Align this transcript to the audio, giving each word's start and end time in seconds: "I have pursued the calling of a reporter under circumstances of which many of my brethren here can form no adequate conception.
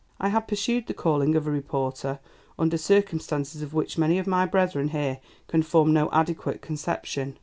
"I 0.19 0.29
have 0.29 0.47
pursued 0.47 0.87
the 0.87 0.95
calling 0.95 1.35
of 1.35 1.45
a 1.45 1.51
reporter 1.51 2.17
under 2.57 2.75
circumstances 2.75 3.61
of 3.61 3.75
which 3.75 3.99
many 3.99 4.17
of 4.17 4.25
my 4.25 4.47
brethren 4.47 4.87
here 4.87 5.19
can 5.47 5.61
form 5.61 5.93
no 5.93 6.09
adequate 6.11 6.59
conception. 6.59 7.37